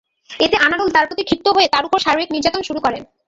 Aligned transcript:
এতে 0.39 0.55
আনারুল 0.65 0.89
তাঁর 0.93 1.07
প্রতি 1.09 1.23
ক্ষিপ্ত 1.25 1.47
হয়ে 1.55 1.71
তাঁর 1.73 1.87
ওপর 1.87 1.99
শারীরিক 2.05 2.29
নির্যাতন 2.31 2.61
শুরু 2.67 2.79
করেন। 2.85 3.01